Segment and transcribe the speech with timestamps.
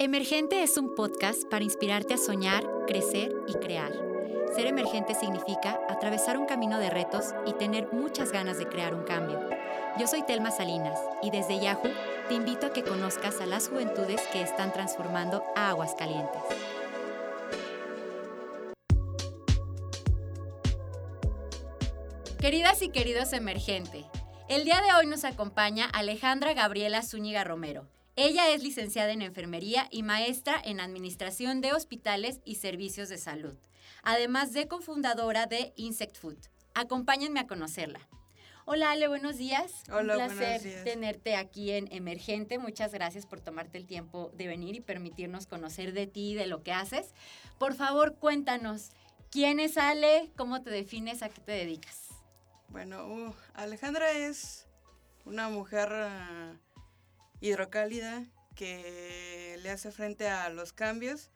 [0.00, 3.92] Emergente es un podcast para inspirarte a soñar, crecer y crear.
[4.54, 9.02] Ser emergente significa atravesar un camino de retos y tener muchas ganas de crear un
[9.02, 9.40] cambio.
[9.98, 11.90] Yo soy Telma Salinas y desde Yahoo
[12.28, 16.42] te invito a que conozcas a las juventudes que están transformando a Aguascalientes.
[22.38, 24.04] Queridas y queridos emergente,
[24.48, 27.88] el día de hoy nos acompaña Alejandra Gabriela Zúñiga Romero.
[28.20, 33.56] Ella es licenciada en enfermería y maestra en administración de hospitales y servicios de salud,
[34.02, 36.38] además de cofundadora de Insect Food.
[36.74, 38.00] Acompáñenme a conocerla.
[38.64, 39.84] Hola Ale, buenos días.
[39.92, 40.82] Hola, Un placer días.
[40.82, 42.58] tenerte aquí en Emergente.
[42.58, 46.48] Muchas gracias por tomarte el tiempo de venir y permitirnos conocer de ti y de
[46.48, 47.14] lo que haces.
[47.56, 48.90] Por favor, cuéntanos,
[49.30, 50.32] ¿quién es Ale?
[50.36, 51.22] ¿Cómo te defines?
[51.22, 52.08] ¿A qué te dedicas?
[52.66, 54.66] Bueno, uh, Alejandra es
[55.24, 55.88] una mujer
[57.40, 61.30] hidrocálida que le hace frente a los cambios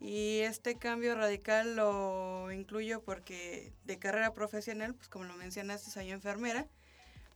[0.00, 6.10] y este cambio radical lo incluyo porque de carrera profesional, pues como lo mencionaste, soy
[6.10, 6.66] enfermera,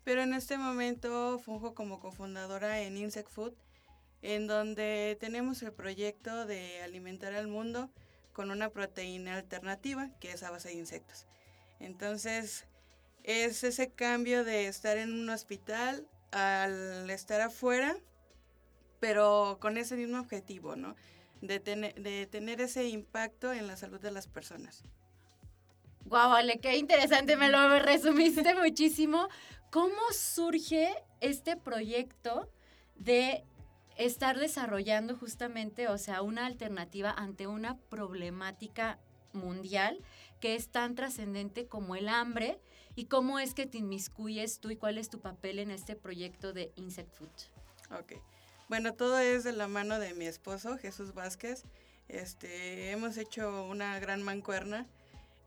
[0.05, 3.55] pero en este momento funjo como cofundadora en Insect Food,
[4.23, 7.91] en donde tenemos el proyecto de alimentar al mundo
[8.33, 11.27] con una proteína alternativa que es a base de insectos.
[11.81, 12.67] Entonces,
[13.23, 17.97] es ese cambio de estar en un hospital al estar afuera,
[19.01, 20.95] pero con ese mismo objetivo, ¿no?
[21.41, 24.85] De, tener- de tener ese impacto en la salud de las personas.
[26.05, 29.29] Guau, Ale, qué interesante, me lo resumiste muchísimo.
[29.71, 32.51] ¿Cómo surge este proyecto
[32.97, 33.45] de
[33.97, 38.99] estar desarrollando justamente, o sea, una alternativa ante una problemática
[39.35, 40.01] mundial
[40.41, 42.59] que es tan trascendente como el hambre?
[42.99, 46.53] ¿Y cómo es que te inmiscuyes tú y cuál es tu papel en este proyecto
[46.53, 47.31] de Insect Food?
[47.97, 48.15] Ok.
[48.69, 51.63] Bueno, todo es de la mano de mi esposo, Jesús Vázquez.
[52.09, 54.89] Este, hemos hecho una gran mancuerna.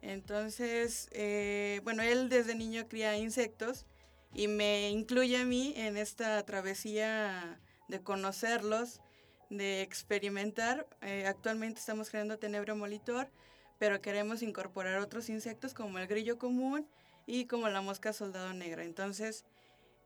[0.01, 3.85] Entonces, eh, bueno, él desde niño cría insectos
[4.33, 7.59] y me incluye a mí en esta travesía
[7.89, 9.01] de conocerlos,
[9.49, 10.87] de experimentar.
[11.01, 13.29] Eh, actualmente estamos creando Tenebro Molitor,
[13.77, 16.87] pero queremos incorporar otros insectos como el grillo común
[17.31, 18.83] y como la mosca soldado negra.
[18.83, 19.45] Entonces,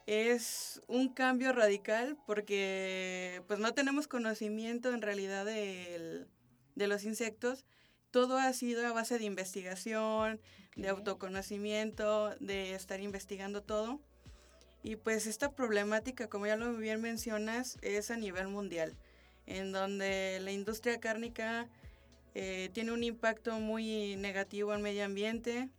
[0.05, 6.27] es un cambio radical porque pues no tenemos conocimiento en realidad del-
[6.75, 7.65] de los insectos.
[8.11, 10.39] Todo ha sido a base de investigación,
[10.75, 13.99] de autoconocimiento, de estar investigando todo.
[14.83, 18.95] Y pues esta problemática, como ya lo bien mencionas, es a nivel mundial,
[19.47, 21.67] en donde la industria cárnica
[22.35, 25.69] eh, tiene un impacto muy negativo al medio ambiente,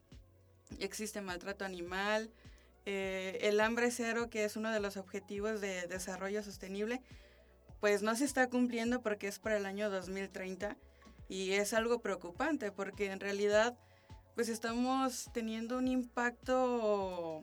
[0.78, 2.30] existe maltrato animal,
[2.84, 7.02] eh, el hambre cero, que es uno de los objetivos de desarrollo sostenible,
[7.80, 10.76] pues no se está cumpliendo porque es para el año 2030
[11.28, 13.76] y es algo preocupante porque en realidad
[14.34, 17.42] pues estamos teniendo un impacto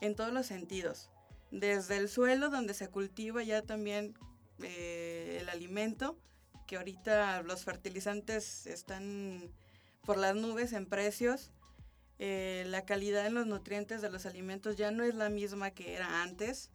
[0.00, 1.10] en todos los sentidos,
[1.50, 4.14] desde el suelo donde se cultiva ya también
[4.62, 6.18] eh, el alimento,
[6.66, 9.52] que ahorita los fertilizantes están
[10.04, 11.52] por las nubes en precios,
[12.24, 15.94] eh, la calidad en los nutrientes de los alimentos ya no es la misma que
[15.94, 16.70] era antes.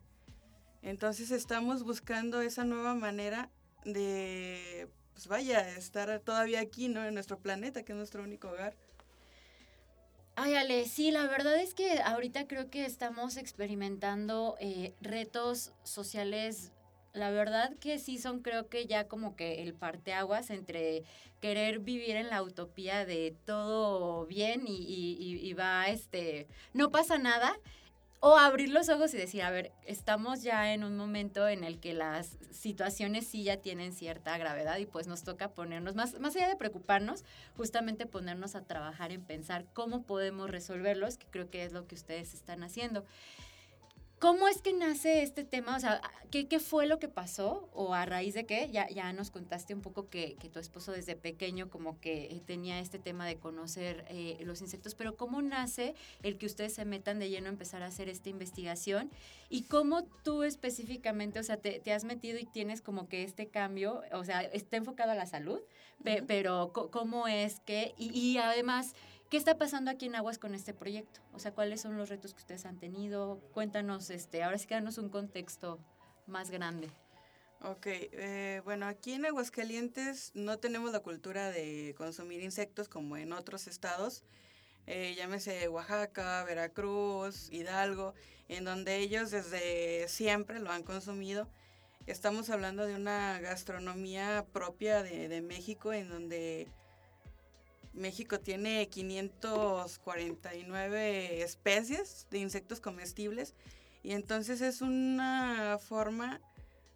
[0.81, 3.50] Entonces estamos buscando esa nueva manera
[3.85, 7.06] de, pues vaya, estar todavía aquí, ¿no?
[7.06, 8.75] En nuestro planeta, que es nuestro único hogar.
[10.35, 16.74] Ay, Ale, sí, la verdad es que ahorita creo que estamos experimentando eh, retos sociales,
[17.17, 21.03] la verdad que sí son creo que ya como que el parteaguas entre
[21.41, 27.57] querer vivir en la utopía de todo bien y, va, este, no pasa nada,
[28.19, 31.79] o abrir los ojos y decir, a ver, estamos ya en un momento en el
[31.79, 36.35] que las situaciones sí ya tienen cierta gravedad y pues nos toca ponernos, más, más
[36.35, 37.23] allá de preocuparnos,
[37.55, 41.94] justamente ponernos a trabajar en pensar cómo podemos resolverlos, que creo que es lo que
[41.94, 43.05] ustedes están haciendo.
[44.19, 45.75] ¿Cómo es que nace este tema?
[45.75, 46.01] O sea,
[46.31, 47.69] ¿qué, qué fue lo que pasó?
[47.72, 48.67] ¿O a raíz de qué?
[48.72, 52.79] Ya, ya nos contaste un poco que, que tu esposo desde pequeño como que tenía
[52.79, 55.93] este tema de conocer eh, los insectos, pero ¿cómo nace
[56.23, 59.11] el que ustedes se metan de lleno a empezar a hacer esta investigación?
[59.49, 63.49] ¿Y cómo tú específicamente, o sea, te, te has metido y tienes como que este
[63.49, 65.59] cambio, o sea, está enfocado a la salud,
[66.03, 67.93] pe- pero ¿cómo es que?
[67.99, 68.96] Y, y además,
[69.29, 71.22] ¿qué está pasando aquí en Aguas con este proyecto?
[71.34, 73.40] O sea, ¿cuáles son los retos que ustedes han tenido?
[73.53, 75.79] Cuéntanos, este, ahora sí que danos un contexto
[76.26, 76.90] más grande.
[77.62, 83.34] Ok, eh, bueno, aquí en Aguascalientes no tenemos la cultura de consumir insectos como en
[83.34, 84.24] otros estados,
[84.85, 88.14] eh, llámese Oaxaca, Veracruz, Hidalgo,
[88.47, 91.50] en donde ellos desde siempre lo han consumido.
[92.06, 96.70] Estamos hablando de una gastronomía propia de, de México en donde
[97.97, 103.55] México tiene 549 especies de insectos comestibles
[104.03, 106.40] y entonces es una forma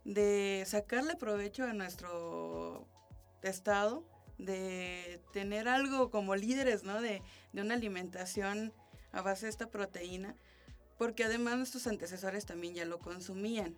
[0.06, 2.88] de sacarle provecho a nuestro
[3.42, 4.06] estado,
[4.38, 7.02] de tener algo como líderes, ¿no?
[7.02, 7.22] De,
[7.54, 8.72] una alimentación
[9.12, 10.36] a base de esta proteína,
[10.98, 13.76] porque además nuestros antecesores también ya lo consumían.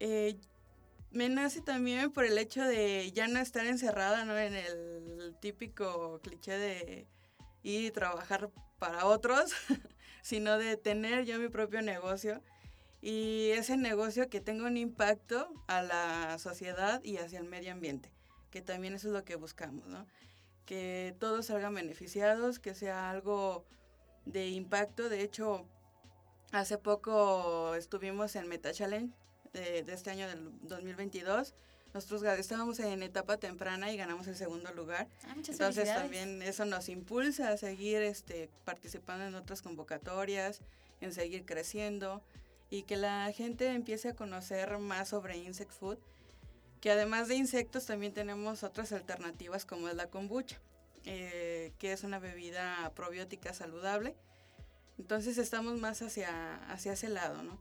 [0.00, 0.38] Eh,
[1.10, 4.36] me nace también por el hecho de ya no estar encerrada ¿no?
[4.38, 7.06] en el típico cliché de
[7.62, 9.52] ir y trabajar para otros,
[10.22, 12.42] sino de tener yo mi propio negocio
[13.00, 18.12] y ese negocio que tenga un impacto a la sociedad y hacia el medio ambiente,
[18.50, 20.06] que también eso es lo que buscamos, ¿no?
[20.64, 23.64] Que todos salgan beneficiados, que sea algo
[24.26, 25.08] de impacto.
[25.08, 25.66] De hecho,
[26.52, 29.14] hace poco estuvimos en Meta Challenge
[29.52, 31.54] de, este año del 2022.
[31.94, 35.08] Nosotros estábamos en etapa temprana y ganamos el segundo lugar.
[35.24, 40.60] Ah, Entonces también eso nos impulsa a seguir este, participando en otras convocatorias,
[41.00, 42.22] en seguir creciendo
[42.70, 45.98] y que la gente empiece a conocer más sobre insect food,
[46.80, 50.58] que además de insectos también tenemos otras alternativas como es la kombucha,
[51.04, 54.14] eh, que es una bebida probiótica saludable.
[54.98, 57.58] Entonces estamos más hacia, hacia ese lado, ¿no?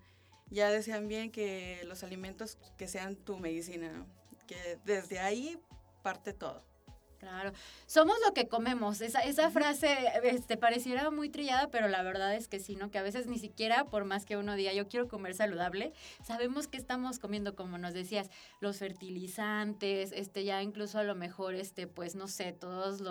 [0.49, 4.05] Ya desean bien que los alimentos que sean tu medicina,
[4.47, 5.59] que desde ahí
[6.03, 6.63] parte todo.
[7.19, 7.51] Claro,
[7.87, 9.01] somos lo que comemos.
[9.01, 12.91] Esa, esa frase este, pareciera muy trillada, pero la verdad es que sí, ¿no?
[12.91, 15.93] Que a veces ni siquiera, por más que uno diga yo quiero comer saludable,
[16.23, 18.29] sabemos que estamos comiendo, como nos decías,
[18.59, 23.01] los fertilizantes, este, ya incluso a lo mejor, este, pues no sé, todas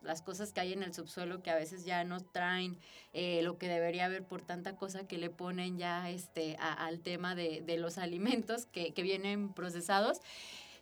[0.00, 2.78] las cosas que hay en el subsuelo que a veces ya no traen
[3.14, 7.34] eh, lo que debería haber por tanta cosa que le ponen ya este, al tema
[7.34, 10.20] de, de los alimentos que, que vienen procesados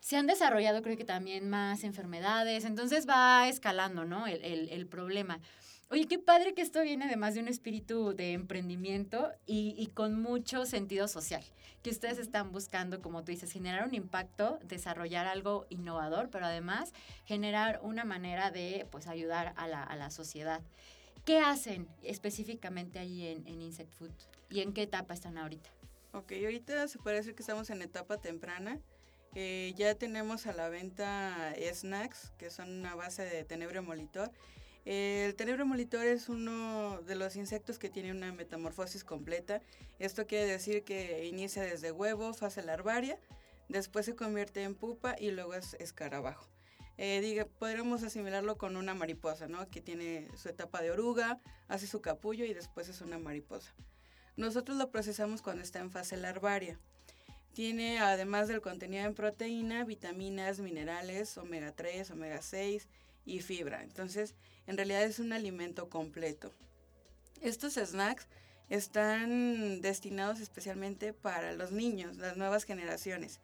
[0.05, 4.27] se han desarrollado creo que también más enfermedades, entonces va escalando, ¿no?
[4.27, 5.41] El, problema.
[5.91, 10.67] Oye, qué padre que esto viene además de un espíritu de emprendimiento y, con mucho
[10.67, 11.43] sentido social,
[11.83, 16.93] que ustedes están buscando, como tú dices, generar un impacto, desarrollar algo innovador, pero además
[17.25, 20.61] generar una manera de pues, ayudar a la, sociedad.
[21.25, 24.13] ¿Qué hacen específicamente ahí en, en Insect Food
[24.51, 25.71] y en qué etapa están ahorita?
[26.13, 28.79] Ok, ahorita se decir que estamos en etapa temprana.
[29.35, 34.31] Ya tenemos a la venta snacks, que son una base de tenebrio molitor.
[34.85, 39.61] el tenebrio molitor es uno de los insectos que tiene una metamorfosis completa.
[39.99, 43.19] Esto quiere decir que inicia desde huevo, fase larvaria,
[43.69, 46.49] después se convierte en pupa y luego es escarabajo.
[46.97, 49.69] Eh, diga, podríamos asimilarlo con una mariposa, ¿no?
[49.69, 53.75] Que tiene su etapa de oruga, hace su capullo y después es una mariposa.
[54.37, 56.79] Nosotros lo procesamos cuando está en fase larvaria.
[57.55, 62.89] Tiene, además del contenido en proteína, vitaminas, minerales, omega 3, omega 6
[63.25, 63.85] y fibra.
[63.85, 64.35] Entonces,
[64.67, 66.53] en realidad es un alimento completo.
[67.41, 68.27] Estos snacks
[68.71, 73.39] están destinados especialmente para los niños, las nuevas generaciones.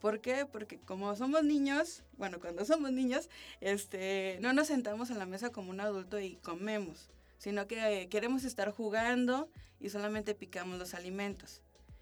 [0.00, 0.46] ¿Por qué?
[0.46, 3.28] Porque como somos niños, bueno, cuando somos niños,
[3.60, 8.44] este, no nos sentamos a la mesa como un adulto y comemos, sino que queremos
[8.44, 11.60] estar jugando y solamente picamos los alimentos.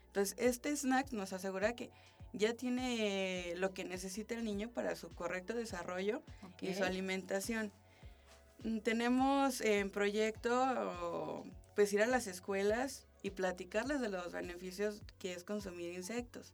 [0.09, 1.91] Entonces, este snack nos asegura que
[2.33, 6.23] ya tiene lo que necesita el niño para su correcto desarrollo
[6.61, 7.73] y su alimentación.
[8.65, 11.45] Mm, tenemos en proyecto
[11.75, 16.53] pues ir a las escuelas y platicarles de los beneficios que es consumir insectos,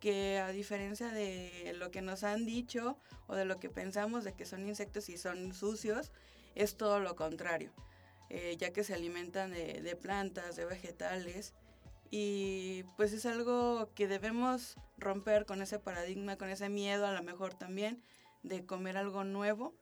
[0.00, 4.34] que a diferencia de lo que nos han dicho o de lo que pensamos de
[4.34, 6.12] que son insectos y son sucios,
[6.54, 7.72] es todo lo contrario,
[8.30, 11.54] eh, ya que se alimentan de plantas, de vegetales
[12.16, 17.24] y pues es algo que debemos romper con ese paradigma, con ese miedo a lo
[17.24, 18.04] mejor también
[18.44, 19.74] de comer algo nuevo.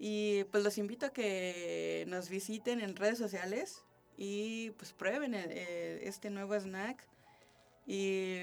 [0.00, 3.84] Y pues los invito a que nos visiten en redes sociales
[4.16, 7.06] y pues prueben este nuevo snack
[7.86, 8.40] y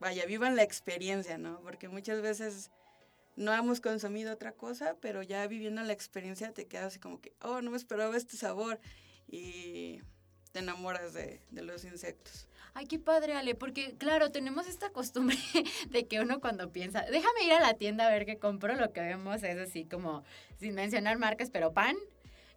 [0.00, 1.60] vaya, vivan la experiencia, ¿no?
[1.60, 2.70] Porque muchas veces
[3.36, 7.34] no hemos consumido otra cosa, pero ya viviendo la experiencia te quedas así como que,
[7.42, 8.80] oh, no me esperaba este sabor.
[9.28, 10.00] Y
[10.52, 12.46] te enamoras de, los insectos.
[12.74, 15.36] Ay, qué padre, Ale, porque claro, tenemos esta costumbre
[15.90, 18.92] de que uno cuando piensa, déjame ir a la tienda a ver qué compro, lo
[18.92, 20.24] que vemos es así como,
[20.58, 21.96] sin mencionar marcas, pero pan,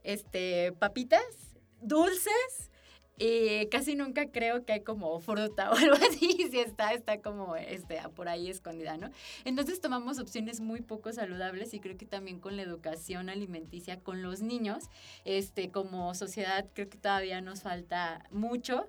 [0.04, 2.72] este, papitas, dulces,
[3.18, 7.56] y casi nunca creo que hay como fruta o algo así, si está, está como
[7.56, 9.10] este, por ahí escondida, ¿no?
[9.46, 14.22] Entonces tomamos opciones muy poco saludables y creo que también con la educación alimenticia con
[14.22, 14.90] los niños,
[15.24, 18.88] este, como sociedad creo que todavía nos falta mucho.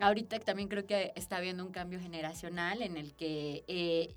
[0.00, 4.14] ahorita también creo que está habiendo un cambio generacional en el que eh,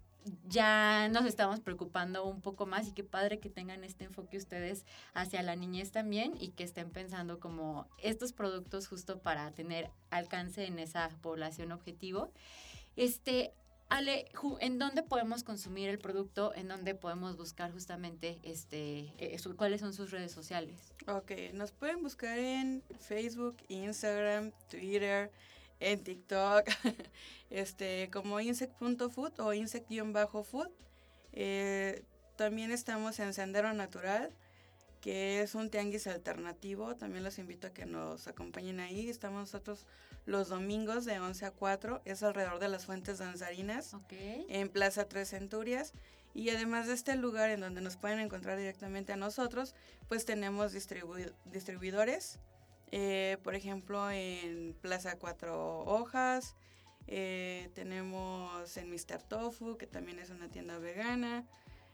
[0.47, 4.85] ya nos estamos preocupando un poco más y qué padre que tengan este enfoque ustedes
[5.13, 10.65] hacia la niñez también y que estén pensando como estos productos justo para tener alcance
[10.65, 12.31] en esa población objetivo.
[12.95, 13.53] Este,
[13.89, 16.53] Ale, ¿en dónde podemos consumir el producto?
[16.55, 20.93] ¿En dónde podemos buscar justamente este, eh, cuáles son sus redes sociales?
[21.07, 25.29] Ok, nos pueden buscar en Facebook, Instagram, Twitter,
[25.81, 26.65] en TikTok,
[27.49, 30.69] este, como insect.food o insect-food.
[31.33, 32.03] Eh,
[32.37, 34.31] también estamos en Sendero Natural,
[35.01, 36.95] que es un tianguis alternativo.
[36.95, 39.09] También los invito a que nos acompañen ahí.
[39.09, 39.85] Estamos nosotros
[40.25, 42.01] los domingos de 11 a 4.
[42.05, 45.93] Es alrededor de las fuentes danzarinas, en Plaza Tres Centurias.
[46.33, 49.75] Y además de este lugar en donde nos pueden encontrar directamente a nosotros,
[50.07, 52.39] pues tenemos distribuidores
[52.91, 56.55] eh, por ejemplo, en Plaza Cuatro Hojas,
[57.07, 59.21] eh, tenemos en Mr.
[59.27, 61.45] Tofu, que también es una tienda vegana.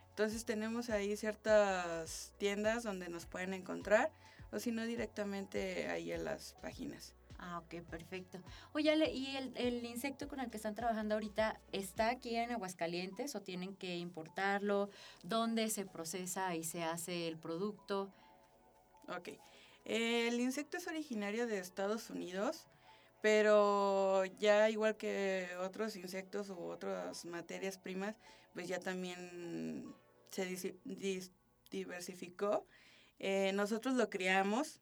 [0.10, 4.12] Entonces tenemos ahí ciertas tiendas donde nos pueden encontrar,
[4.52, 7.14] o si no directamente ahí en las páginas.
[7.40, 8.40] Ah, ok, perfecto.
[8.74, 13.36] Oye, ¿y el, el, insecto con el que están trabajando ahorita está aquí en Aguascalientes
[13.36, 14.90] o tienen que importarlo?
[15.22, 18.12] ¿Dónde se procesa y se hace el producto?
[19.08, 19.30] Ok.
[19.88, 22.68] El insecto es originario de Estados Unidos,
[23.22, 28.18] pero ya igual que otros insectos u otras materias primas,
[28.54, 29.96] pues ya también
[30.30, 30.76] se
[31.72, 32.68] diversificó.
[33.20, 34.82] Eh, nosotros lo criamos,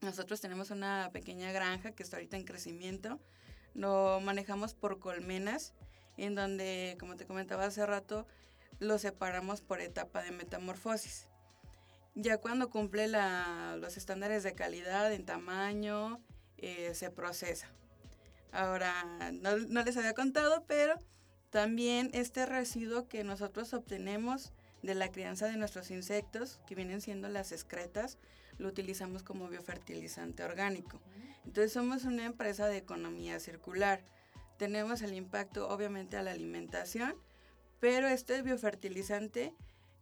[0.00, 3.20] nosotros tenemos una pequeña granja que está ahorita en crecimiento,
[3.74, 5.74] lo manejamos por colmenas,
[6.16, 8.26] en donde, como te comentaba hace rato,
[8.78, 11.28] lo separamos por etapa de metamorfosis.
[12.14, 16.20] Ya cuando cumple los estándares de calidad en tamaño,
[16.58, 17.68] eh, se procesa.
[18.52, 20.98] Ahora, no, les había contado, pero
[21.50, 24.52] también este residuo que nosotros obtenemos
[24.82, 28.18] de la crianza de nuestros insectos, que vienen siendo las excretas,
[28.58, 31.00] lo utilizamos como biofertilizante orgánico.
[31.46, 34.04] Entonces somos una empresa de economía circular.
[34.58, 37.14] Tenemos el impacto obviamente a la alimentación,
[37.80, 39.54] pero este biofertilizante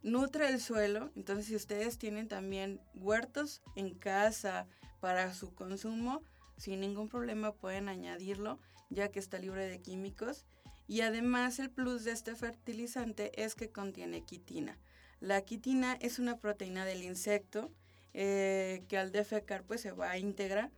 [0.03, 1.11] nutre el suelo.
[1.15, 4.67] Entonces, si ustedes tienen también huertos en casa
[4.99, 6.21] para su consumo,
[6.57, 10.45] sin ningún problema pueden añadirlo, ya que está libre de químicos.
[10.87, 14.77] Y además el plus de este fertilizante es que contiene quitina.
[15.19, 17.71] La quitina es una proteína del insecto
[18.13, 20.71] eh, que al defecar pues se va a integrar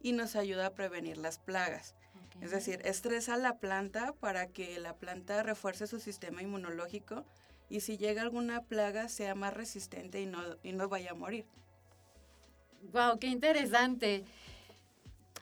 [0.00, 1.94] y nos ayuda a prevenir las plagas.
[2.40, 7.26] Es decir, estresa la planta para que la planta refuerce su sistema inmunológico
[7.68, 11.46] y si llega alguna plaga sea más resistente y no, y no vaya a morir.
[12.92, 14.24] Wow, qué interesante.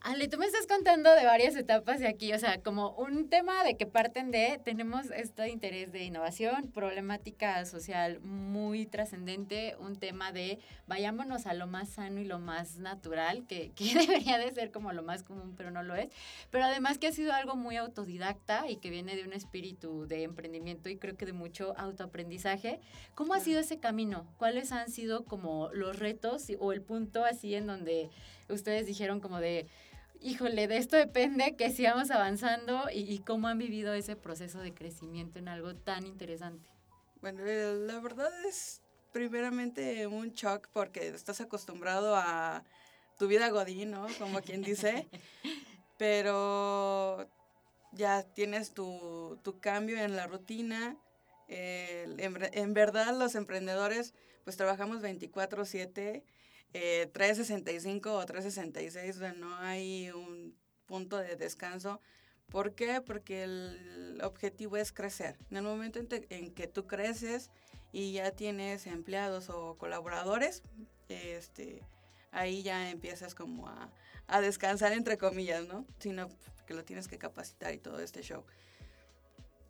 [0.08, 3.64] Ale, tú me estás contando de varias etapas de aquí, o sea, como un tema
[3.64, 10.30] de que parten de, tenemos este interés de innovación, problemática social muy trascendente, un tema
[10.30, 14.70] de vayámonos a lo más sano y lo más natural, que, que, debería de ser
[14.70, 16.08] como lo más común, pero no lo es,
[16.52, 20.22] pero además que ha sido algo muy autodidacta y que viene de un espíritu de
[20.22, 22.78] emprendimiento y creo que de mucho autoaprendizaje.
[23.16, 24.25] ¿Cómo ha sido ese camino?
[24.36, 28.08] ¿Cuáles han sido como los retos o el punto así en donde
[28.48, 29.66] ustedes dijeron como de
[30.26, 35.38] híjole, de esto depende que sigamos avanzando y, cómo han vivido ese proceso de crecimiento
[35.38, 36.68] en algo tan interesante.
[37.21, 42.64] Bueno, eh, la verdad es primeramente un shock porque estás acostumbrado a
[43.18, 44.09] tu vida godín, ¿no?
[44.18, 45.09] Como quien dice.
[45.99, 47.28] Pero
[47.92, 50.97] ya tienes tu, cambio en la rutina.
[51.47, 56.25] en, en, verdad los emprendedores pues trabajamos 24/7
[56.78, 60.54] eh, 365 o 366, no hay un
[60.85, 62.02] punto de descanso.
[62.50, 63.00] ¿Por qué?
[63.00, 65.38] Porque el objetivo es crecer.
[65.50, 67.50] En el momento en, que tú creces
[67.92, 70.62] y ya tienes empleados o colaboradores,
[71.09, 71.83] este,
[72.30, 73.90] ahí ya empiezas como a,
[74.26, 75.87] a descansar entre comillas, ¿no?
[75.99, 76.28] Sino
[76.66, 78.45] que lo tienes que capacitar y todo este show.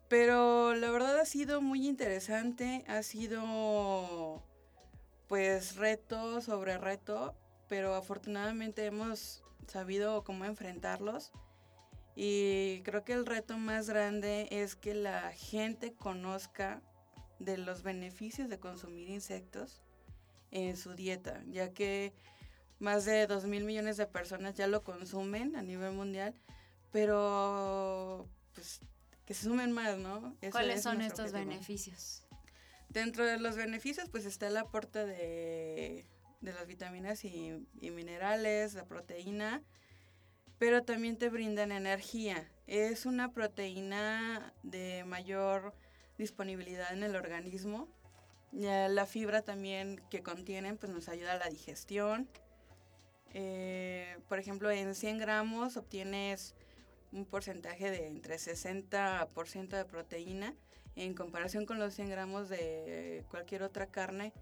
[0.09, 4.43] Pero la verdad ha sido muy interesante, ha sido
[5.27, 7.35] pues reto sobre reto,
[7.67, 11.31] pero afortunadamente hemos sabido cómo enfrentarlos.
[12.15, 16.81] Y creo que el reto más grande es que la gente conozca
[17.39, 19.83] de los beneficios de consumir insectos
[20.49, 22.13] en su dieta, ya que
[22.79, 26.33] más de 2 mil millones de personas ya lo consumen a nivel mundial,
[26.91, 28.81] pero pues
[29.25, 30.35] que se sumen más, ¿no?
[30.51, 32.23] ¿Cuáles son estos beneficios?
[32.97, 36.07] Dentro de los beneficios, pues está el aporte de,
[36.41, 39.61] las vitaminas y, minerales, la proteína.
[40.57, 42.51] pero también te brindan energía.
[42.65, 45.75] Es una proteína de mayor
[46.17, 47.87] disponibilidad en el organismo.
[48.51, 52.27] La fibra también que contienen pues nos ayuda a la digestión.
[53.35, 56.55] Eh, por ejemplo, en 100 gramos obtienes
[57.11, 60.55] un porcentaje de entre 60% de proteína.
[60.97, 64.33] En comparación con los 100 gramos de cualquier otra carne,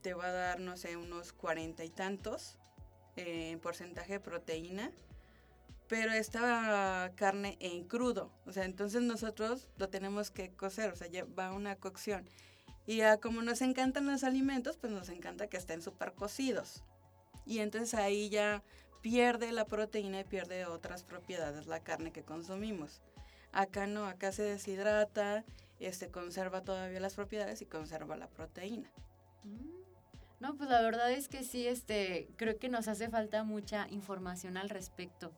[0.00, 2.58] te va a dar, no sé, unos 40 y tantos
[3.16, 4.90] en porcentaje de proteína
[5.90, 8.30] pero esta carne en crudo.
[8.46, 12.28] O sea, entonces nosotros lo tenemos que cocer, o sea, va una cocción.
[12.86, 16.84] Y como nos encantan los alimentos, pues nos encanta que estén súper cocidos.
[17.44, 18.62] Y entonces ahí ya
[19.00, 23.02] pierde la proteína y pierde otras propiedades la carne que consumimos.
[23.50, 25.44] Acá no, acá se deshidrata,
[25.86, 28.90] este conserva todavía las propiedades y conserva la proteína.
[29.44, 29.80] Mm.
[30.40, 34.56] No, pues la verdad es que sí, este, creo que nos hace falta mucha información
[34.56, 35.32] al respecto.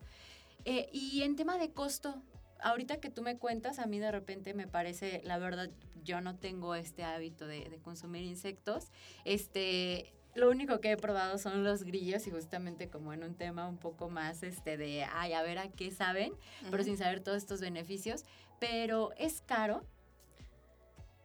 [0.63, 2.21] Eh, y en tema de costo,
[2.61, 5.69] ahorita que tú me cuentas, a mí de repente me parece, la verdad,
[6.03, 8.87] yo no tengo este hábito de, consumir insectos.
[9.25, 13.67] Este, lo único que he probado son los grillos y justamente como en un tema
[13.67, 16.33] un poco más este de, ay, a ver a qué saben,
[16.71, 18.23] pero sin saber todos estos beneficios.
[18.59, 19.83] Pero es caro.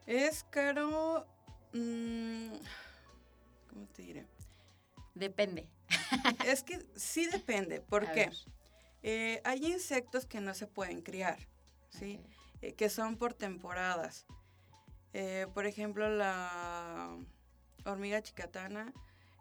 [0.08, 1.26] Es caro.
[1.74, 2.48] Mm,
[3.68, 4.26] ¿Cómo te diré?
[5.14, 5.68] Depende.
[6.46, 7.82] es que sí depende.
[7.82, 8.30] ¿Por qué?
[9.02, 11.38] Eh, hay insectos que no se pueden criar,
[11.90, 12.22] ¿sí?
[12.62, 14.24] Eh, que son por temporadas.
[15.12, 17.14] Eh, por ejemplo, la
[17.84, 18.94] hormiga chicatana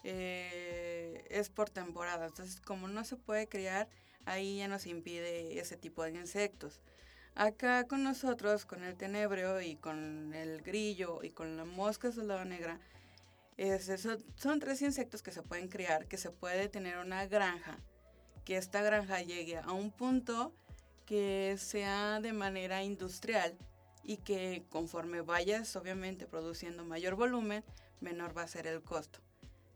[0.04, 2.26] es por temporada.
[2.26, 3.88] Entonces, como no se puede criar,
[4.26, 6.82] ahí ya nos impide ese tipo de insectos.
[7.40, 12.44] Acá con nosotros, con el tenebrio y con el grillo y con la mosca soldado
[12.46, 12.80] negra,
[14.38, 17.78] son tres insectos que se pueden criar, que se puede tener una granja
[18.44, 20.52] que esta granja llegue a un punto
[21.06, 23.56] que sea de manera industrial
[24.04, 27.64] y que conforme vayas obviamente produciendo mayor volumen,
[28.00, 29.20] menor va a ser el costo.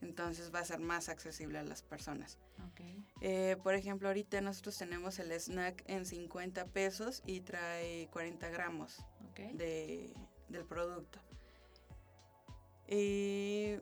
[0.02, 2.38] Entonces va a ser más accesible a las personas.
[3.22, 9.06] Eh, por ejemplo, ahorita nosotros tenemos el snack en 50 pesos y trae 40 gramos
[9.36, 10.14] de,
[10.50, 11.20] del producto.
[12.88, 13.78] Y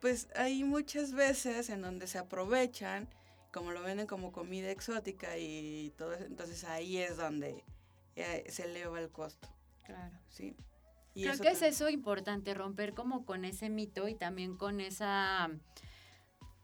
[0.00, 3.08] pues hay muchas veces en donde se aprovechan
[3.52, 7.64] como lo venden como comida exótica y todo eso, entonces ahí es donde
[8.16, 9.48] eh, se eleva el costo.
[9.84, 10.16] Claro.
[10.28, 10.54] Sí.
[11.14, 15.50] Creo que es eso importante, romper como con ese mito y también con esa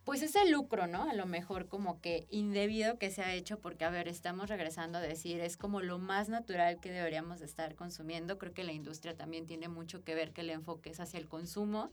[0.07, 1.11] pues ese lucro, ¿no?
[1.11, 4.99] A lo mejor como que indebido que se ha hecho, porque a ver, estamos regresando
[4.99, 8.39] a decir, es como lo más natural que deberíamos estar consumiendo.
[8.39, 11.27] Creo que la industria también tiene mucho que ver que el enfoque es hacia el
[11.27, 11.91] consumo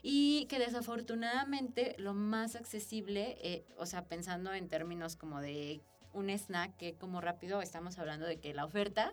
[0.00, 5.80] y que desafortunadamente lo más accesible, eh, o sea, pensando en términos como de
[6.12, 9.12] un snack que como rápido estamos hablando de que la oferta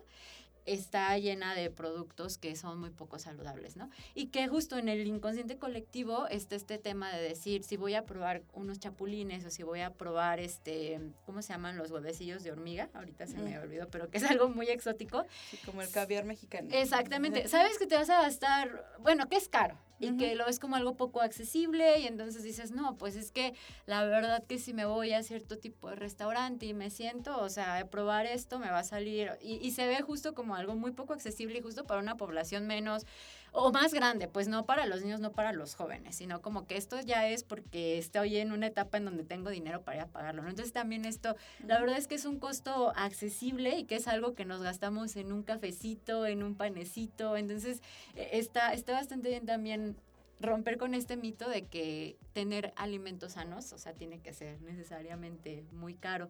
[0.64, 3.90] está llena de productos que son muy poco saludables, ¿no?
[4.14, 8.04] Y que justo en el inconsciente colectivo está este tema de decir, si voy a
[8.04, 12.52] probar unos chapulines o si voy a probar, este, ¿cómo se llaman los huevecillos de
[12.52, 12.88] hormiga?
[12.94, 15.24] Ahorita se me olvidó, pero que es algo muy exótico.
[15.50, 16.68] Sí, como el caviar mexicano.
[16.72, 17.48] Exactamente.
[17.48, 20.76] Sabes que te vas a gastar, bueno, que es caro, y que lo ves como
[20.76, 23.54] algo poco accesible y entonces dices, no, pues es que
[23.86, 27.48] la verdad que si me voy a cierto tipo de restaurante y me siento, o
[27.48, 30.92] sea, probar esto me va a salir y, y se ve justo como algo muy
[30.92, 33.06] poco accesible y justo para una población menos
[33.52, 36.76] o más grande, pues no para los niños, no para los jóvenes, sino como que
[36.76, 40.06] esto ya es porque estoy en una etapa en donde tengo dinero para ir a
[40.08, 40.42] pagarlo.
[40.42, 40.50] ¿no?
[40.50, 44.34] Entonces también esto, la verdad es que es un costo accesible y que es algo
[44.34, 47.80] que nos gastamos en un cafecito, en un panecito, entonces
[48.16, 49.96] e, está, está bastante bien también
[50.40, 55.64] romper con este mito de que tener alimentos sanos, o sea, tiene que ser necesariamente
[55.72, 56.28] muy caro.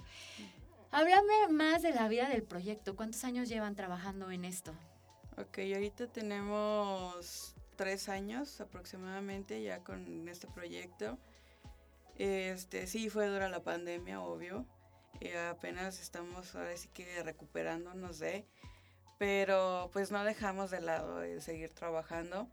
[0.96, 2.94] Háblame más de la vida del proyecto.
[2.94, 4.72] ¿Cuántos años llevan trabajando en esto?
[5.36, 11.18] Ok, ahorita tenemos tres años aproximadamente ya con este proyecto.
[12.14, 14.66] Este, sí, fue dura la pandemia, obvio.
[15.20, 18.46] Eh, apenas estamos ahora sí que recuperándonos de,
[19.18, 22.46] pero pues no dejamos de lado de seguir trabajando.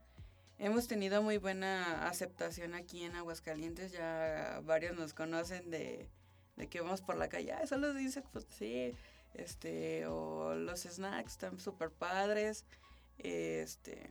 [0.58, 6.10] Hemos tenido muy buena aceptación aquí en Aguascalientes, ya varios nos conocen de,
[6.56, 8.94] de que vamos por la calle, eso los dice, pues sí,
[9.34, 12.66] este, o los snacks están súper padres,
[13.18, 14.10] este,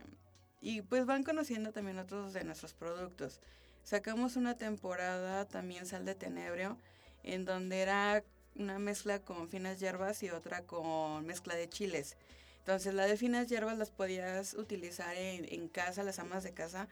[0.59, 3.39] y pues van conociendo también otros de nuestros productos.
[3.83, 6.77] Sacamos una temporada también Sal de Tenebrio,
[7.23, 8.23] en donde era
[8.55, 12.15] una mezcla con finas hierbas y otra con mezcla de chiles.
[12.59, 16.87] Entonces la de finas hierbas las podías utilizar en, en casa, las amas de casa,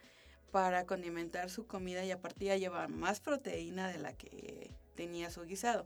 [0.51, 5.45] para condimentar su comida y aparte ya lleva más proteína de la que tenía su
[5.45, 5.85] guisado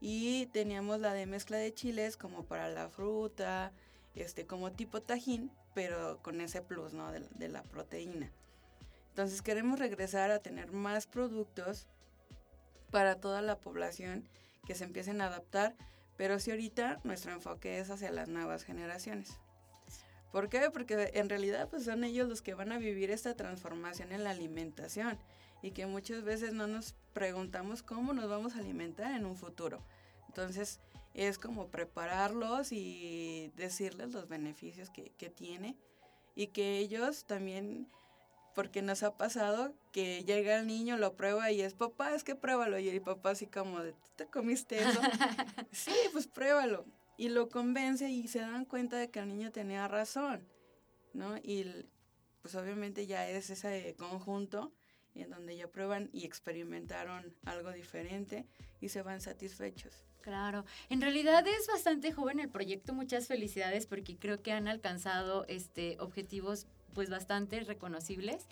[0.00, 3.72] y teníamos la de mezcla de chiles como para la fruta,
[4.14, 7.10] este, como tipo tajín, pero con ese plus, ¿no?
[7.10, 8.30] De, la proteína.
[9.08, 11.88] Entonces queremos regresar a tener más productos
[12.92, 14.28] para toda la población
[14.64, 15.74] que se empiecen a adaptar,
[16.16, 19.40] pero sí ahorita nuestro enfoque es hacia las nuevas generaciones.
[20.30, 20.70] ¿Por qué?
[20.70, 24.30] Porque en realidad pues son ellos los que van a vivir esta transformación en la
[24.30, 25.18] alimentación
[25.62, 29.80] y que muchas veces no nos preguntamos cómo nos vamos a alimentar en un futuro.
[30.28, 30.80] Entonces,
[31.14, 35.76] es como prepararlos y decirles los beneficios que, tiene
[36.34, 37.86] y que ellos también,
[38.54, 42.34] porque nos ha pasado que llega el niño, lo prueba y es, papá, es que
[42.34, 42.78] pruébalo.
[42.78, 45.00] Y el papá así como, de, ¿te comiste eso?
[45.70, 46.86] sí, pues pruébalo.
[47.18, 50.48] Y lo convence y se dan cuenta de que el niño tenía razón,
[51.12, 51.36] ¿no?
[51.36, 51.86] Y
[52.40, 54.72] pues obviamente ya es ese conjunto
[55.20, 58.46] en donde ya prueban y experimentaron algo diferente
[58.80, 60.04] y se van satisfechos.
[60.22, 65.44] Claro, en realidad es bastante joven el proyecto, muchas felicidades porque creo que han alcanzado
[65.48, 68.46] este objetivos pues bastante reconocibles.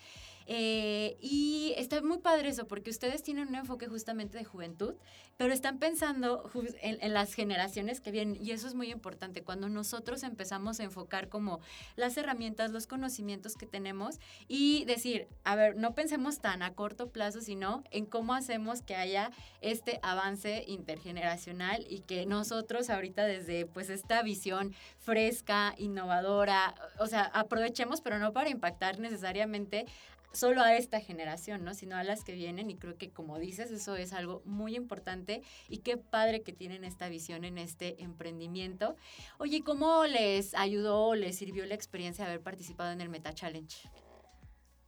[0.52, 4.94] Eh, y está muy padre eso, porque ustedes tienen un enfoque justamente de juventud,
[5.36, 6.50] pero están pensando
[6.82, 9.44] en, las generaciones que vienen, y eso es muy importante.
[9.44, 11.60] Cuando nosotros empezamos a enfocar como
[11.94, 17.10] las herramientas, los conocimientos que tenemos y decir, a ver, no pensemos tan a corto
[17.10, 23.66] plazo, sino en cómo hacemos que haya este avance intergeneracional y que nosotros ahorita desde
[23.66, 29.86] pues esta visión fresca, innovadora, o sea, aprovechemos, pero no para impactar necesariamente
[30.32, 31.74] solo a esta generación, ¿no?
[31.74, 35.42] Sino a las que vienen y creo que como dices, eso es algo muy importante
[35.68, 38.96] y qué padre que tienen esta visión en este emprendimiento.
[39.38, 43.34] Oye, ¿cómo les ayudó o les sirvió la experiencia de haber participado en el Meta
[43.34, 43.88] Challenge?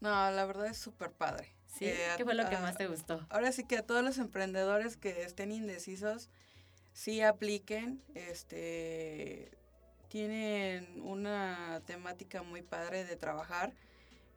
[0.01, 1.55] No, la verdad es súper padre.
[1.67, 1.87] ¿Sí?
[1.87, 3.25] Eh, ¿Qué fue lo que más te gustó?
[3.31, 6.29] Ahora sí que a todos los emprendedores que estén indecisos,
[6.93, 9.51] sí apliquen, este,
[10.09, 13.73] tienen una temática muy padre de trabajar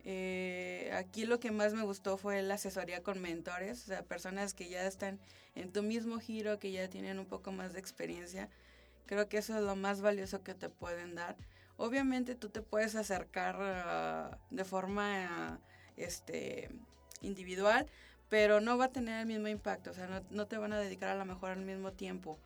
[0.08, 4.54] eh, aquí lo que más me gustó fue la asesoría con mentores, o sea, personas
[4.54, 5.20] que ya están
[5.56, 8.50] en tu mismo giro, que ya tienen un poco más de experiencia.
[9.08, 11.36] Creo que eso es lo más valioso que te pueden dar.
[11.78, 15.60] Obviamente tú te puedes acercar ah, de forma
[15.98, 16.70] este,
[17.22, 17.88] individual,
[18.30, 20.80] pero no va a tener el mismo impacto, o sea, no, no te van a
[20.80, 22.40] dedicar a lo mejor al mismo tiempo.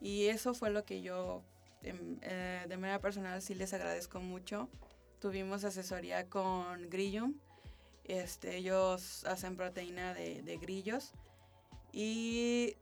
[0.00, 1.42] Y eso fue lo que yo
[1.82, 4.68] em, eh, de manera personal sí les agradezco mucho
[5.20, 7.34] tuvimos asesoría con Grillum.
[8.04, 11.12] Este, ellos hacen proteína de, grillos.
[11.92, 12.76] Y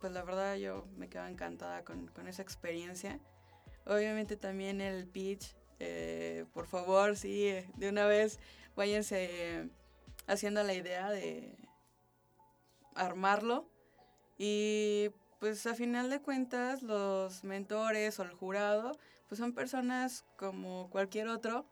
[0.00, 3.18] pues la verdad yo me quedo encantada con, esa experiencia.
[3.86, 8.38] Obviamente también el pitch, eh, por favor, sí, de una vez
[8.76, 9.68] váyanse
[10.26, 11.56] haciendo la idea de
[12.94, 13.68] armarlo.
[14.36, 18.92] Y pues a final de cuentas los mentores o el jurado
[19.28, 21.66] pues son personas como cualquier otro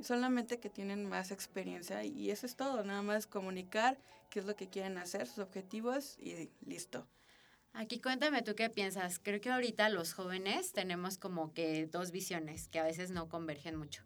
[0.00, 3.98] solamente que tienen más experiencia y eso es todo, nada más comunicar
[4.30, 7.06] qué es lo que quieren hacer, sus objetivos y listo.
[7.74, 9.18] Aquí cuéntame tú qué piensas.
[9.18, 13.76] Creo que ahorita los jóvenes tenemos como que dos visiones que a veces no convergen
[13.76, 14.02] mucho.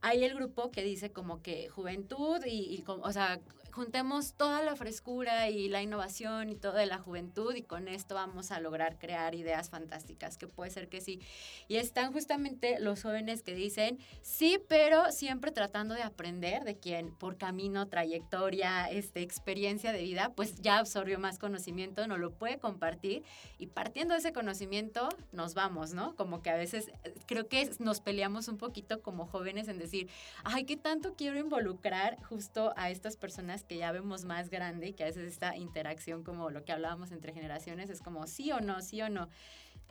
[0.00, 3.40] Hay el grupo que dice como que juventud y, o sea,
[3.78, 8.50] juntemos toda la frescura y la innovación y toda la juventud y con esto vamos
[8.50, 11.20] a lograr crear ideas fantásticas, que puede ser que sí.
[11.68, 17.14] Y están justamente los jóvenes que dicen, sí, pero siempre tratando de aprender de quien
[17.14, 22.58] por camino, trayectoria, este, experiencia de vida, pues ya absorbió más conocimiento, no lo puede
[22.58, 23.22] compartir
[23.58, 26.16] y partiendo de ese conocimiento nos vamos, ¿no?
[26.16, 30.08] Como que a veces eh, creo que nos peleamos un poquito como jóvenes en decir,
[30.42, 35.04] ay, ¿qué tanto quiero involucrar justo a estas personas que ya vemos más grande, que
[35.04, 38.80] a veces esta interacción como lo que hablábamos entre generaciones es como sí o no,
[38.80, 39.28] sí o no.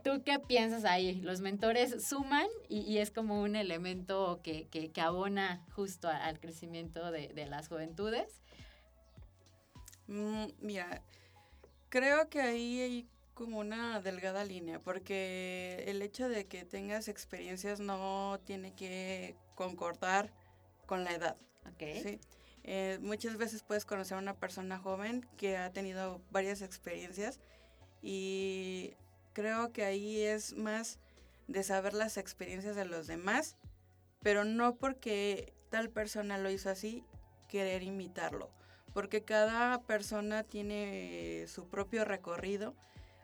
[0.04, 1.20] ¿Tú qué piensas ahí?
[1.22, 7.28] ¿Los mentores suman y, es como un elemento que, que, abona justo al crecimiento de,
[7.28, 8.42] de las juventudes?
[10.06, 11.02] Mm, mira,
[11.88, 17.78] creo que ahí hay como una delgada línea, porque el hecho de que tengas experiencias
[17.78, 20.32] no tiene que concordar
[20.86, 21.36] con la edad.
[21.74, 22.02] Okay.
[22.02, 22.20] ¿sí?
[22.70, 27.40] Eh, muchas veces puedes conocer a una persona joven que ha tenido varias experiencias
[28.02, 28.92] y
[29.32, 30.98] creo que ahí es más
[31.46, 33.56] de saber las experiencias de los demás,
[34.20, 37.02] pero no porque tal persona lo hizo así,
[37.48, 38.50] querer imitarlo,
[38.92, 42.74] porque cada persona tiene su propio recorrido,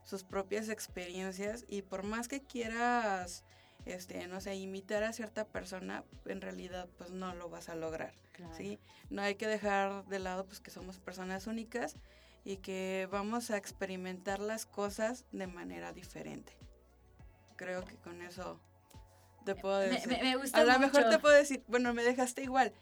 [0.05, 3.45] sus propias experiencias y por más que quieras
[3.87, 8.15] este, no sé, imitar a cierta persona, en realidad pues no lo vas a lograr,
[8.57, 8.79] ¿sí?
[9.11, 11.97] No hay que dejar de lado pues que somos personas únicas
[12.45, 16.57] y que vamos a experimentar las cosas de manera diferente.
[17.57, 18.61] Creo que con eso
[19.45, 20.09] te puedo decir.
[20.09, 22.73] Me, gusta a lo mejor te puedo decir, bueno, me dejaste igual.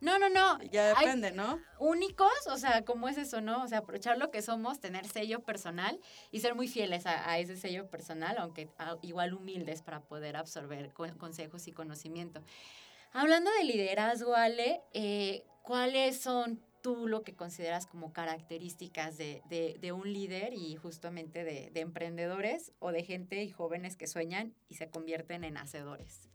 [0.00, 0.62] No, no, no.
[0.70, 1.60] Ya depende, ¿no?
[1.78, 3.64] Únicos, o sea, ¿cómo es eso, no?
[3.64, 5.98] O sea, aprovechar lo que somos, tener sello personal
[6.30, 8.68] y ser muy fieles a, ese sello personal, aunque
[9.02, 12.42] igual humildes para poder absorber consejos y conocimiento.
[13.12, 19.92] Hablando de liderazgo, Ale, eh, ¿cuáles son tú lo que consideras como características de, de,
[19.92, 24.76] un líder y justamente de, de, emprendedores o de gente y jóvenes que sueñan y
[24.76, 26.28] se convierten en hacedores?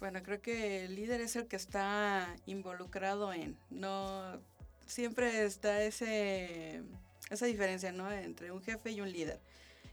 [0.00, 4.40] Bueno, creo que el líder es el que está involucrado en, no
[4.86, 6.82] siempre está ese
[7.30, 8.10] esa diferencia, ¿no?
[8.10, 9.40] Entre un jefe y un líder.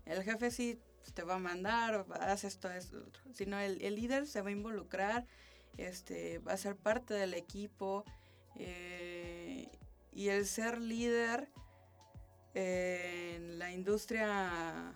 [0.05, 0.79] El jefe sí
[1.13, 3.03] te va a mandar, haz esto, esto.
[3.33, 5.25] Sino el, el líder se va a involucrar,
[5.77, 8.05] este, va a ser parte del equipo,
[8.55, 9.67] eh,
[10.13, 11.49] y el ser líder
[12.53, 14.93] en la industria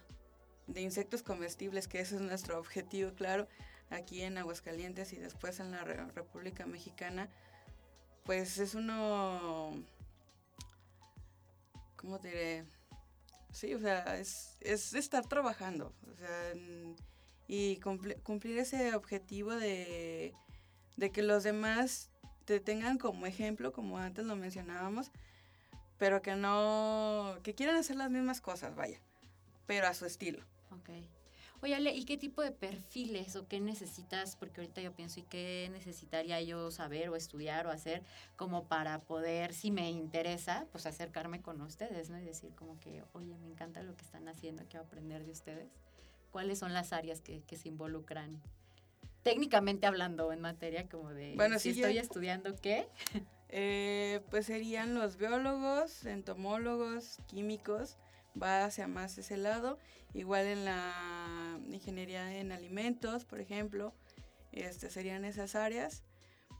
[0.67, 3.47] de insectos comestibles, que ese es nuestro objetivo, claro,
[3.89, 7.29] aquí en Aguascalientes y después en la República Mexicana,
[8.23, 9.71] pues es uno,
[11.95, 12.65] ¿cómo diré?
[13.51, 16.53] Sí, o sea, es, es estar trabajando, o sea,
[17.47, 20.35] y cumplir ese objetivo de,
[20.97, 22.11] de que los demás
[22.45, 25.11] te tengan como ejemplo, como antes lo mencionábamos,
[25.97, 28.99] pero que no, que quieran hacer las mismas cosas, vaya,
[29.65, 30.43] pero a su estilo.
[30.71, 30.89] Ok.
[31.61, 34.35] Oye, Ale, ¿y qué tipo de perfiles o qué necesitas?
[34.35, 38.03] Porque ahorita yo pienso, ¿y qué necesitaría yo saber o estudiar o hacer
[38.37, 42.17] como para poder, si me interesa, pues acercarme con ustedes, ¿no?
[42.19, 45.69] Y decir como que, oye, me encanta lo que están haciendo, quiero aprender de ustedes.
[46.31, 48.41] ¿Cuáles son las áreas que, que se involucran
[49.23, 52.87] técnicamente hablando en materia como de bueno, si estoy estudiando qué.
[53.51, 57.97] Eh, pues serían los biólogos, entomólogos, químicos,
[58.41, 59.77] va hacia más ese lado.
[60.13, 63.93] Igual en la ingeniería en alimentos, por ejemplo,
[64.51, 66.03] este, serían esas áreas.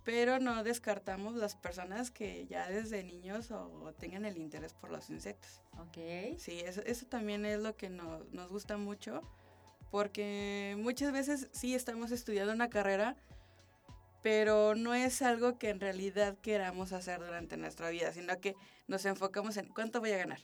[0.05, 5.09] Pero no descartamos las personas que ya desde niños o, tengan el interés por los
[5.09, 5.61] insectos.
[5.77, 6.37] Ok.
[6.37, 9.21] Sí, eso, eso también es lo que nos, nos gusta mucho
[9.91, 13.15] porque muchas veces sí estamos estudiando una carrera,
[14.21, 18.55] pero no es algo que en realidad queramos hacer durante nuestra vida, sino que
[18.87, 20.39] nos enfocamos en cuánto voy a ganar,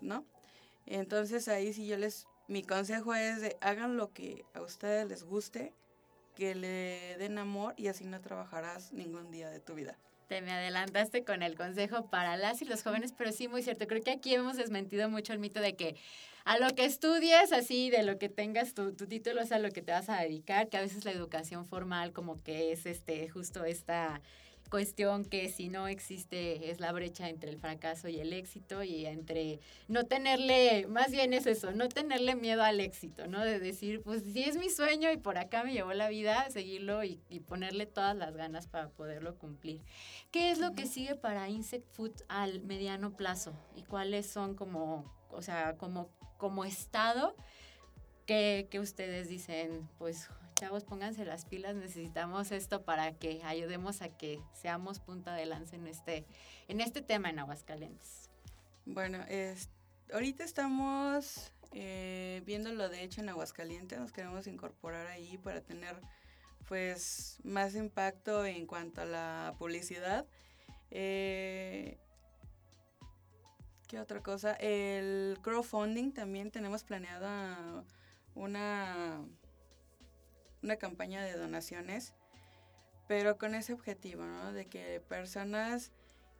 [0.00, 0.24] ¿no?
[0.86, 5.24] Entonces ahí sí yo les, mi consejo es de hagan lo que a ustedes les
[5.24, 5.72] guste,
[6.34, 9.96] que le den amor y así no trabajarás ningún día de tu vida.
[10.28, 13.86] Te me adelantaste con el consejo para las y los jóvenes, pero sí, muy cierto.
[13.86, 15.96] Creo que aquí hemos desmentido mucho el mito de que
[16.44, 19.70] a lo que estudies, así, de lo que tengas tu, tu título, es a lo
[19.70, 23.28] que te vas a dedicar, que a veces la educación formal como que es este
[23.28, 24.22] justo esta
[24.74, 29.06] cuestión que si no existe es la brecha entre el fracaso y el éxito y
[29.06, 33.44] entre no tenerle, más bien es eso, no tenerle miedo al éxito, ¿no?
[33.44, 37.04] De decir, pues si es mi sueño y por acá me llevó la vida, seguirlo
[37.04, 39.80] y, y ponerle todas las ganas para poderlo cumplir.
[40.32, 45.14] ¿Qué es lo que sigue para Insect Food al mediano plazo y cuáles son como,
[45.30, 47.36] o sea, como como Estado,
[48.26, 54.40] que, ustedes dicen, pues chavos, pónganse las pilas, necesitamos esto para que ayudemos a que
[54.52, 56.26] seamos punta de lanza en este,
[56.68, 58.30] en este tema en Aguascalientes.
[58.86, 59.70] Bueno, es,
[60.12, 66.00] ahorita estamos eh, viendo lo de hecho en Aguascalientes, nos queremos incorporar ahí para tener
[66.68, 70.26] pues más impacto en cuanto a la publicidad.
[70.90, 71.98] Eh,
[73.88, 74.54] ¿Qué otra cosa?
[74.54, 77.84] El crowdfunding también tenemos planeada
[78.34, 79.24] una,
[80.64, 82.14] una campaña de donaciones,
[83.06, 84.52] pero con ese objetivo, ¿no?
[84.52, 85.92] De que personas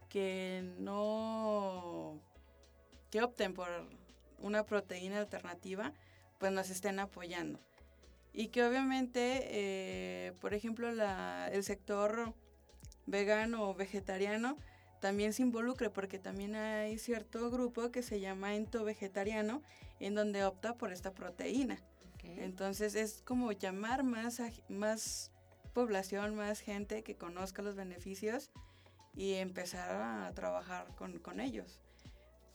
[0.09, 2.19] que no,
[3.11, 3.69] que opten por
[4.39, 5.93] una proteína alternativa,
[6.39, 7.61] pues nos estén apoyando.
[8.33, 12.35] Y que obviamente, eh, por ejemplo, la, el sector
[13.07, 14.57] vegano o vegetariano,
[15.01, 19.63] también se involucre, porque también hay cierto grupo que se llama ento vegetariano,
[20.01, 21.79] en donde opta por esta proteína.
[22.25, 25.31] Entonces es como llamar más, más
[25.73, 28.51] población, más gente que conozca los beneficios
[29.15, 31.81] y empezar a trabajar con, ellos.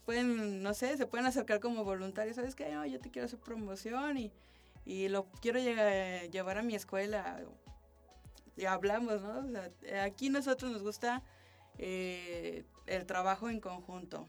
[0.04, 2.70] Pueden, no sé, se pueden acercar como voluntarios, ¿sabes qué?
[2.90, 4.32] yo te quiero hacer promoción y,
[4.84, 7.40] y lo quiero llevar a mi escuela.
[8.56, 9.44] Y hablamos, ¿no?
[10.02, 11.22] aquí nosotros nos gusta
[11.78, 14.28] eh, el trabajo en conjunto.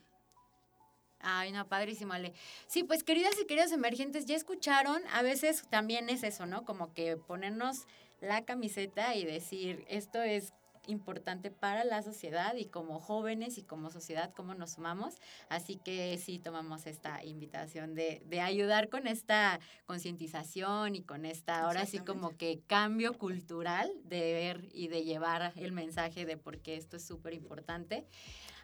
[1.24, 2.34] Ay, no, padrísimo, Ale.
[2.68, 6.66] Sí, pues queridas y queridos emergentes, ya escucharon, a veces también es eso, ¿no?
[6.66, 7.86] Como que ponernos
[8.20, 10.54] la camiseta y decir, esto es
[10.88, 15.16] importante para la sociedad y como jóvenes y como sociedad, cómo nos sumamos.
[15.50, 21.64] Así que sí tomamos esta invitación de, de ayudar con esta concientización y con esta,
[21.64, 26.60] ahora sí como que cambio cultural de ver y de llevar el mensaje de por
[26.60, 28.06] qué esto es súper importante.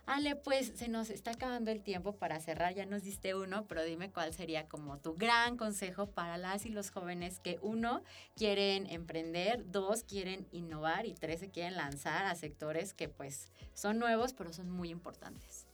[0.08, 3.84] Ale, pues se nos está acabando el tiempo para cerrar, ya nos diste uno, pero
[3.84, 8.02] dime cuál sería como tu gran consejo para las y los jóvenes que uno,
[8.34, 14.00] quieren emprender, dos, quieren innovar y tres, se quieren lanzar a sectores que pues son
[14.00, 15.68] nuevos, pero son muy importantes.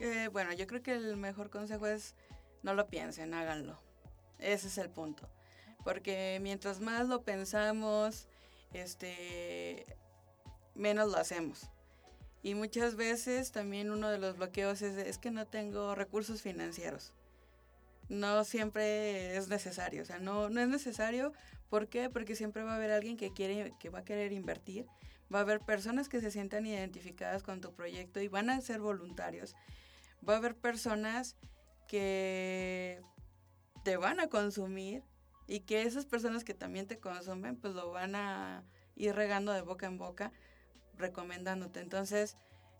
[0.00, 2.14] Eh, bueno, yo creo que el mejor consejo es
[2.62, 3.78] no lo piensen, háganlo.
[4.38, 5.28] Ese es el punto.
[5.84, 8.28] Porque mientras más lo pensamos,
[8.72, 9.84] este,
[10.74, 11.68] menos lo hacemos.
[12.42, 17.12] Y muchas veces también uno de los bloqueos es, es que no tengo recursos financieros.
[18.08, 21.32] No siempre es necesario, o sea, no, no es necesario.
[21.70, 22.10] ¿Por qué?
[22.10, 24.86] Porque siempre va a haber alguien que, quiere, que va a querer invertir,
[25.32, 28.80] va a haber personas que se sientan identificadas con tu proyecto y van a ser
[28.80, 29.54] voluntarios.
[30.28, 31.36] Va a haber personas
[31.86, 33.00] que
[33.84, 35.04] te van a consumir
[35.46, 38.64] y que esas personas que también te consumen, pues lo van a
[38.96, 40.32] ir regando de boca en boca
[40.96, 41.80] recomendándote.
[41.80, 42.36] Entonces,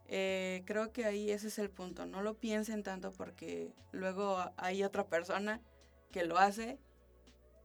[0.06, 2.06] eh, creo que ahí ese es el punto.
[2.06, 5.60] No lo piensen tanto porque luego hay otra persona
[6.10, 6.78] que lo hace,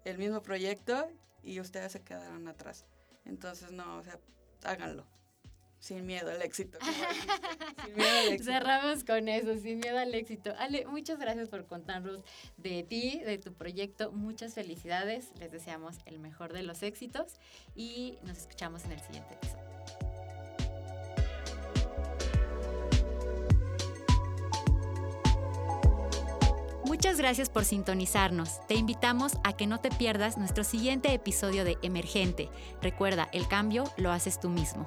[0.05, 1.09] el mismo proyecto,
[1.43, 2.85] y ustedes se quedaron atrás.
[3.25, 4.19] Entonces, no, o sea,
[4.63, 5.05] háganlo.
[5.79, 6.79] Sin miedo al éxito.
[7.85, 8.51] sin miedo al éxito.
[8.51, 10.53] Cerramos con eso, sin miedo al éxito.
[10.57, 12.21] Ale, muchas gracias por contarnos
[12.57, 14.11] de ti, de tu proyecto.
[14.11, 15.31] Muchas felicidades.
[15.39, 17.39] Les deseamos el mejor de los éxitos
[17.75, 20.16] y nos escuchamos en el siguiente episodio.
[27.07, 28.59] Muchas gracias por sintonizarnos.
[28.67, 32.49] Te invitamos a que no te pierdas nuestro siguiente episodio de Emergente.
[32.81, 34.85] Recuerda, el cambio lo haces tú mismo.